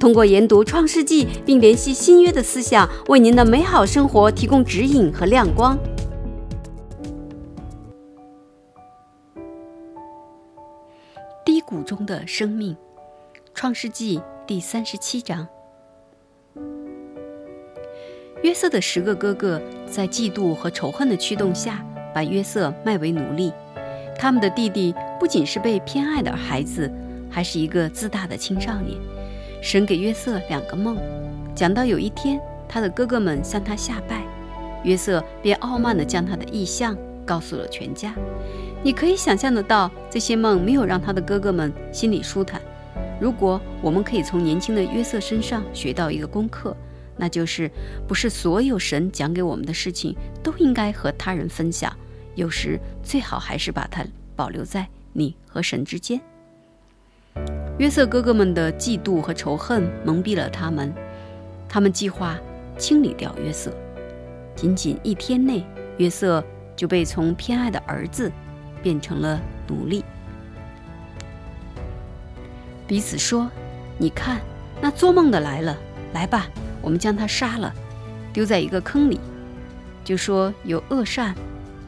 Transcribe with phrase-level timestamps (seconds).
[0.00, 5.78] 通过研读创世纪并联系新约的思想，为您的美好生活提供指引和亮光。
[11.44, 12.74] 低谷中的生命，
[13.52, 15.46] 创世纪第三十七章。
[18.42, 23.52] 约瑟的十个哥哥在嫉妒和仇恨的驱动下，把约瑟卖为奴隶。
[24.18, 26.90] 他们的弟弟不仅是被偏爱的孩子，
[27.28, 28.98] 还是一个自大的青少年。
[29.62, 30.96] 神给约瑟两个梦，
[31.54, 34.24] 讲到有一天他的哥哥们向他下拜，
[34.84, 38.14] 约瑟便傲慢地将他的意象告诉了全家。
[38.82, 42.60] 你可以想象得到，这些梦没有让他的哥哥们心里舒坦。
[43.20, 46.74] 如果我们可以从年轻的约瑟身上学到一个功课，
[47.18, 47.70] 那就是
[48.08, 51.94] 不是所有神讲给我们的事情都应该和他人分享，
[52.34, 54.02] 有时最好还是把它
[54.34, 56.18] 保留在你和神之间。
[57.80, 60.92] 约瑟哥哥们的嫉妒和仇恨蒙蔽了他们，
[61.66, 62.38] 他们计划
[62.76, 63.72] 清理掉约瑟。
[64.54, 65.64] 仅仅一天内，
[65.96, 66.44] 约瑟
[66.76, 68.30] 就被从偏爱的儿子
[68.82, 70.04] 变成了奴隶。
[72.86, 73.50] 彼此说
[73.96, 74.42] ：“你看，
[74.82, 75.74] 那做梦的来了，
[76.12, 76.48] 来吧，
[76.82, 77.72] 我们将他杀了，
[78.30, 79.18] 丢在一个坑里，
[80.04, 81.34] 就说有恶善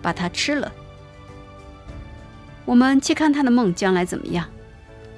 [0.01, 0.73] 把他吃了。
[2.65, 4.49] 我们且看他的梦将来怎么样。”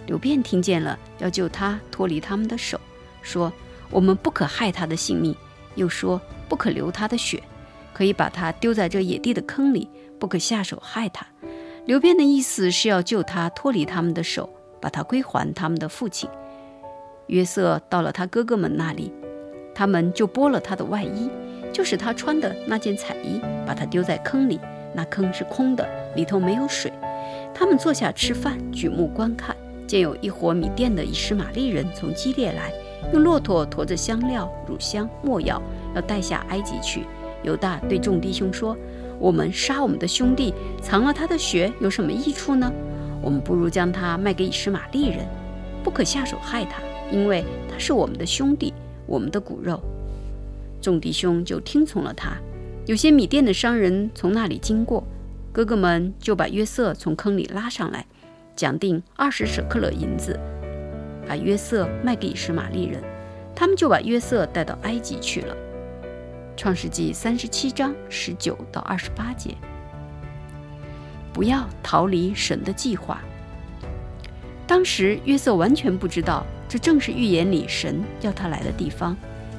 [0.07, 2.79] 刘辩听见了，要救他脱离他们的手，
[3.23, 3.53] 说
[3.91, 5.35] ：“我们不可害他的性命，
[5.77, 7.43] 又说不可流他的血，
[7.93, 9.89] 可以把他丢在这野地的坑里，
[10.19, 11.27] 不可下手害他。”
[11.87, 14.49] 刘辩的意思是要救他脱离他们的手，
[14.81, 16.29] 把他归还他们的父亲。
[17.27, 19.13] 约瑟到了他哥哥们那里，
[19.75, 21.31] 他们就剥了他的外衣，
[21.73, 24.61] 就是他穿的那件彩衣，把他丢在坑里。
[24.95, 26.93] 那坑是空的，里头没有水。
[27.55, 29.57] 他们坐下吃饭，举目观看。
[29.95, 32.73] 见有一伙米甸的以实玛利人从基列来，
[33.13, 35.63] 用骆驼驮着香料、乳香、没药，
[35.95, 37.05] 要带下埃及去。
[37.45, 38.77] 犹大对众弟兄说
[39.21, 40.53] ：“我们杀我们的兄弟，
[40.83, 42.73] 藏了他的血，有什么益处呢？
[43.23, 45.25] 我们不如将他卖给以实玛利人，
[45.85, 48.75] 不可下手害他，因为他是我们的兄弟，
[49.07, 49.81] 我们的骨肉。”
[50.83, 52.33] 众弟兄就听从了他。
[52.87, 55.05] 有些米甸的商人从那里经过，
[55.53, 58.05] 哥哥们就把约瑟从坑里拉上来。
[58.57, 60.39] 讲定二十舍克勒银子，
[61.27, 63.03] 把约瑟卖给以实玛利人，
[63.55, 65.57] 他们就把约瑟带到埃及去了。
[66.57, 69.57] 创世纪三十七章十九到二十八节。
[71.33, 73.21] 不要逃离神的计划。
[74.69, 79.17] 当时约瑟完全不知道，这正是预言里神要他来的地方。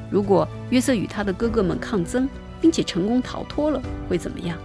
[0.09, 2.29] 如果约瑟与他的哥哥们抗争，
[2.62, 4.57] 并且成功逃脱了，会怎么样？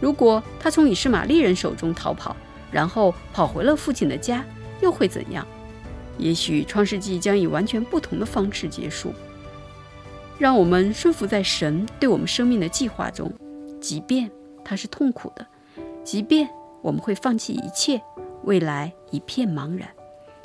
[0.00, 2.34] 如果他从以实玛利人手中逃跑，
[2.76, 4.44] 然后跑回了父亲的家，
[4.82, 5.46] 又会怎样？
[6.18, 9.14] 也许创世纪将以完全不同的方式结束。
[10.38, 13.32] 让我们顺服在神对我们生命的计划中，
[13.80, 14.30] 即便
[14.62, 15.46] 它是痛苦的，
[16.04, 16.46] 即便
[16.82, 17.98] 我们会放弃一切，
[18.44, 19.88] 未来一片茫然。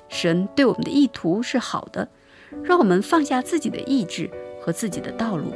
[0.08, 2.08] 神对我们的意图是好的，
[2.64, 4.32] 让我们放下自己的意志
[4.62, 5.52] 和自己的道路，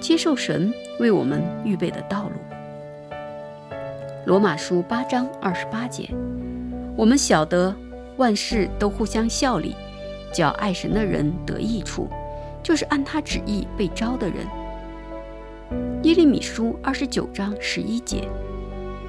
[0.00, 2.49] 接受神为我们预备的道路。
[4.30, 6.08] 罗马书八章二十八节，
[6.96, 7.74] 我们晓得
[8.16, 9.74] 万事都互相效力，
[10.32, 12.08] 叫爱神的人得益处，
[12.62, 14.46] 就是按他旨意被招的人。
[16.04, 18.28] 耶利米书二十九章十一节，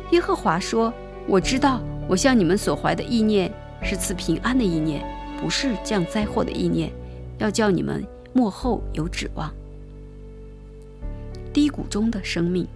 [0.10, 0.92] 耶和华说
[1.30, 3.54] ：“我知道，我向你们所怀的意念
[3.84, 5.06] 是赐平安的意念，
[5.40, 6.92] 不是降灾祸的意念，
[7.38, 8.04] 要叫你们
[8.34, 9.54] 幕后有指望。”
[11.54, 12.68] 低谷中的生命。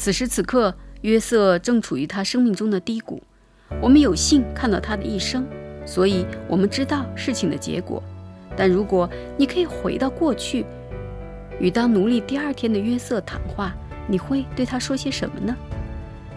[0.00, 3.22] 此时此刻，约瑟正处于他生命中的低谷。
[3.82, 5.46] 我们有幸看到他的一生，
[5.84, 8.02] 所以我们知道事情的结果。
[8.56, 9.06] 但如果
[9.36, 10.64] 你可以回到过去，
[11.58, 13.74] 与当奴隶第二天的约瑟谈话，
[14.08, 15.54] 你会对他说些什么呢？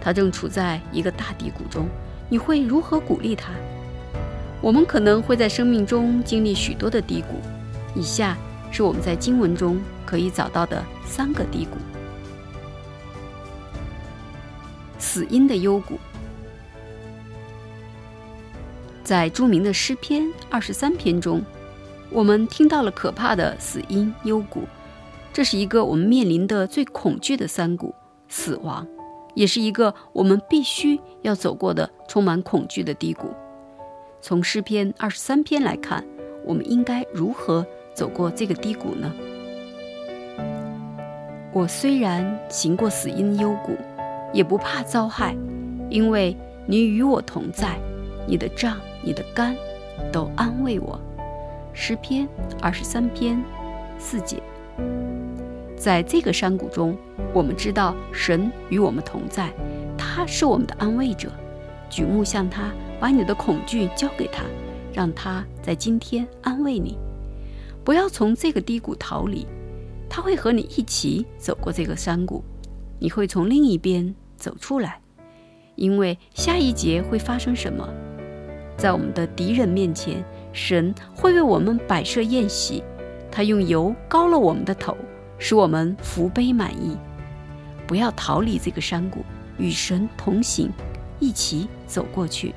[0.01, 1.87] 他正处在一个大低谷中，
[2.27, 3.53] 你会如何鼓励他？
[4.59, 7.39] 我们可能会在生命中经历许多的低谷。
[7.97, 8.37] 以下
[8.71, 11.77] 是我们在经文中可以找到的三个低谷。
[15.13, 15.99] 死因的幽谷，
[19.03, 21.43] 在著名的诗篇二十三篇中，
[22.09, 24.63] 我们听到了可怕的死因幽谷，
[25.31, 27.93] 这是一个我们面临的最恐惧的山谷——
[28.27, 28.87] 死亡，
[29.35, 33.31] 也是一个我们必须要走过的充满恐惧的低谷。
[34.19, 36.03] 从诗篇二十三篇来看，
[36.43, 37.63] 我们应该如何
[37.93, 39.13] 走过这个低谷呢？
[41.53, 43.77] 我虽然行过死荫幽谷，
[44.33, 45.37] 也不怕遭害，
[45.89, 46.35] 因为
[46.65, 47.79] 你与我同在，
[48.27, 49.55] 你的杖、你的肝
[50.11, 50.99] 都安慰我。
[51.71, 52.27] 诗篇
[52.61, 53.41] 二十三篇
[53.97, 54.41] 四节。
[55.77, 56.97] 在这个山谷中，
[57.33, 59.53] 我们知道神与我们同在，
[59.97, 61.31] 他是我们的安慰者。
[61.89, 64.43] 举目向他，把你的恐惧交给他，
[64.91, 66.97] 让他在今天安慰你。
[67.83, 69.45] 不要从这个低谷逃离。
[70.09, 72.43] 他会和你一起走过这个山谷，
[72.99, 74.99] 你会从另一边走出来，
[75.75, 77.87] 因为下一节会发生什么？
[78.77, 82.83] 在我们的敌人面前，神会为我们摆设宴席，
[83.31, 84.97] 他用油膏了我们的头，
[85.37, 86.97] 使我们福杯满溢。
[87.85, 89.23] 不要逃离这个山谷，
[89.57, 90.71] 与神同行，
[91.19, 92.53] 一起走过去。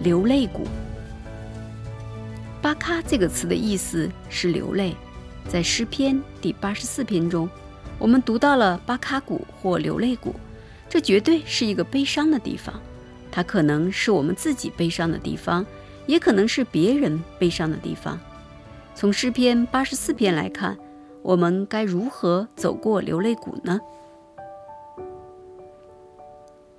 [0.00, 0.66] 流泪谷，
[2.60, 4.94] 巴卡这个词的意思是流泪。
[5.48, 7.48] 在诗篇第八十四篇中，
[8.00, 10.34] 我们读到了巴卡谷或流泪谷，
[10.88, 12.74] 这绝对是一个悲伤的地方。
[13.30, 15.64] 它可能是我们自己悲伤的地方，
[16.06, 18.18] 也可能是别人悲伤的地方。
[18.94, 20.78] 从诗篇八十四篇来看，
[21.20, 23.78] 我们该如何走过流泪谷呢？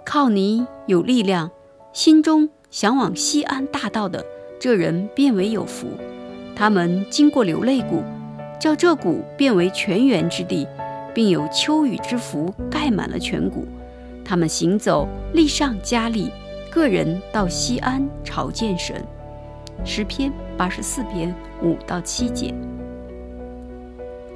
[0.03, 1.51] 靠你有力量，
[1.93, 4.25] 心中向往西安大道的
[4.59, 5.87] 这人变为有福。
[6.55, 8.03] 他们经过流泪谷。
[8.59, 10.67] 叫这谷变为泉源之地，
[11.13, 13.67] 并有秋雨之福盖满了全谷。
[14.23, 16.29] 他们行走，力上加力，
[16.71, 19.03] 个人到西安朝见神。
[19.83, 22.53] 诗篇八十四篇五到七节。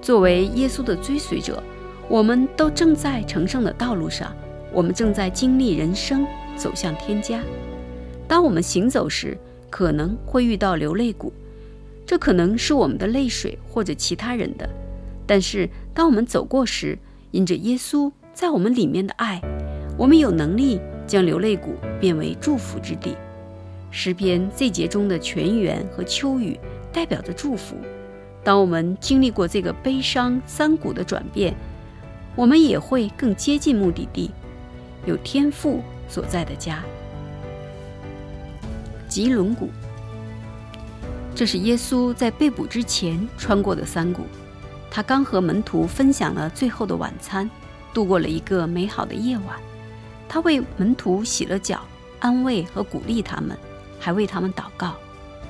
[0.01, 1.61] 作为耶稣的追随者，
[2.07, 4.35] 我们都正在成圣的道路上，
[4.73, 6.25] 我们正在经历人生，
[6.55, 7.41] 走向天家。
[8.27, 9.37] 当我们行走时，
[9.69, 11.31] 可能会遇到流泪谷。
[12.05, 14.69] 这可能是我们的泪水，或者其他人的。
[15.27, 16.97] 但是，当我们走过时，
[17.31, 19.41] 因着耶稣在我们里面的爱，
[19.97, 23.15] 我们有能力将流泪谷变为祝福之地。
[23.91, 26.59] 诗篇这节中的泉源和秋雨
[26.91, 27.75] 代表着祝福。
[28.43, 31.55] 当我们经历过这个悲伤山谷的转变，
[32.35, 34.29] 我们也会更接近目的地，
[35.05, 36.83] 有天赋所在的家——
[39.09, 39.69] 吉伦谷。
[41.33, 44.23] 这是耶稣在被捕之前穿过的山谷，
[44.95, 47.51] 他刚和门徒分享了最后的晚餐，
[47.93, 49.59] 度过了一个美好的夜晚。
[50.29, 51.81] 他为门徒洗了脚，
[52.21, 53.57] 安慰和鼓励他们，
[53.99, 54.95] 还为他们祷告。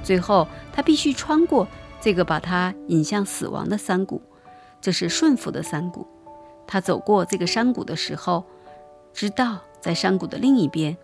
[0.01, 1.67] 最后，他必须穿过
[2.01, 4.19] 这个把他引向死亡的山谷，
[4.81, 6.07] 这是顺服的山谷。
[6.65, 8.43] 他走过这个山谷的时候，
[9.13, 10.97] 知道在山谷的另一边，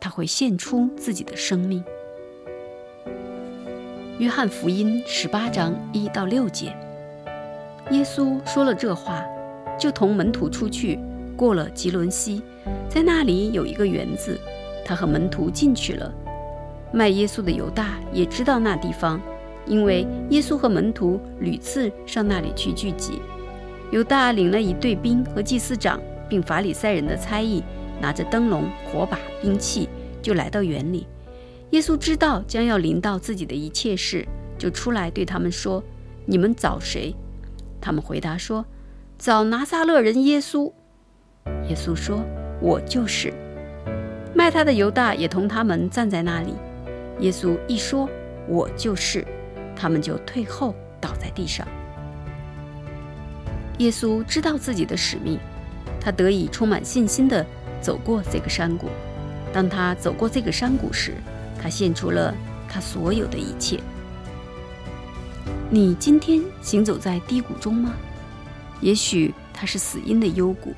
[0.00, 1.84] 他会献出自己的生命。
[4.18, 6.76] 约翰福音十八章一到六节，
[7.92, 9.24] 耶稣说了这话，
[9.78, 10.98] 就同门徒出去，
[11.36, 12.42] 过了吉伦西，
[12.88, 14.36] 在那里有一个园子，
[14.84, 16.12] 他和门徒进去了。
[16.92, 19.20] 卖耶稣的犹大也知道那地方，
[19.66, 23.20] 因为耶稣和门徒屡次上那里去聚集。
[23.92, 27.62] 犹大领了一队兵和祭司长，并法利赛人的差役，
[28.00, 29.88] 拿着灯笼、火把、兵器，
[30.20, 31.06] 就来到园里。
[31.70, 34.26] 耶稣知道将要临到自己的一切事，
[34.58, 35.80] 就出来对他们说
[36.26, 37.14] ：“你们找谁？”
[37.86, 38.66] 他们回答说
[39.16, 40.72] ：“找拿撒勒人耶稣。”
[41.70, 42.20] 耶稣说
[42.60, 43.32] ：“我就是。”
[44.34, 46.52] 卖他的犹大也同他们站在那里。
[47.20, 48.10] 耶稣一说
[48.50, 49.24] ：“我就是。”
[49.76, 51.64] 他们就退后，倒在地上。
[53.78, 55.38] 耶稣知道自己的使命，
[56.00, 57.46] 他得以充满信心地
[57.80, 58.88] 走过这个山谷。
[59.52, 61.14] 当他走过这个山谷时，
[61.62, 62.34] 他献出了
[62.68, 63.78] 他所有的一切。
[65.68, 67.96] 你今天行走在低谷中吗？
[68.80, 70.72] 也许它是死因的幽谷，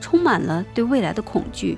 [0.00, 1.76] 充满了对未来的恐惧；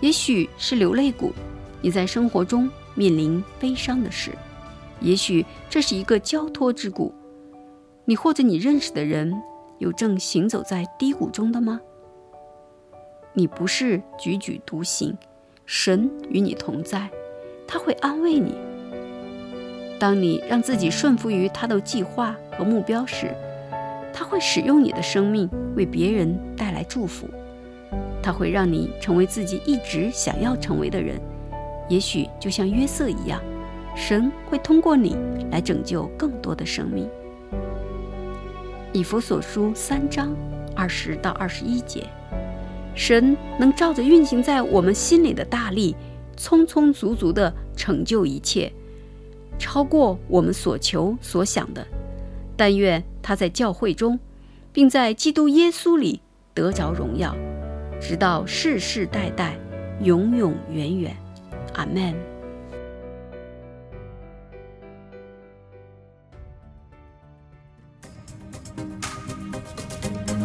[0.00, 1.32] 也许是流泪谷，
[1.80, 4.32] 你在生活中面临悲伤的事；
[5.00, 7.14] 也许这是一个交托之谷，
[8.04, 9.34] 你或者你认识的人
[9.78, 11.80] 有正行走在低谷中的吗？
[13.32, 15.16] 你不是踽踽独行，
[15.64, 17.10] 神与你同在。
[17.66, 18.54] 他会安慰你。
[19.98, 23.34] 当你让自己顺服于他的计划和目标时，
[24.12, 27.28] 他会使用你的生命为别人带来祝福。
[28.22, 31.20] 他会让你成为自己一直想要成为的人，
[31.88, 33.40] 也许就像约瑟一样，
[33.94, 35.16] 神会通过你
[35.50, 37.08] 来拯救更多的生命。
[38.92, 40.34] 以弗所书三章
[40.74, 42.04] 二十到二十一节，
[42.94, 45.94] 神能照着运行在我们心里的大力，
[46.36, 48.72] 充充足足地成就一切，
[49.57, 51.85] 超过我们所求所想的。
[52.55, 54.19] 但愿他在教会中，
[54.71, 56.21] 并在基督耶稣里
[56.53, 57.35] 得着荣耀，
[57.99, 59.57] 直到世世代代，
[60.01, 61.15] 永永远远。
[61.73, 62.13] 阿门。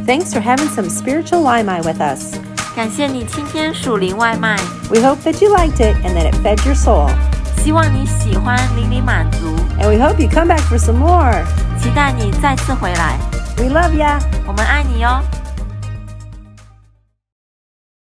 [0.06, 2.38] Thanks for having some spiritual Limai with us.
[2.76, 4.56] 感谢你今天属灵外卖，
[4.88, 7.10] We hope that you liked it and that it fed your soul.
[7.63, 11.43] 希望你喜欢，淋漓满足，And we hope you come back for some more.
[11.79, 13.19] 期待你再次回来。
[13.57, 14.19] We love ya.
[14.47, 15.21] 我们爱你哟。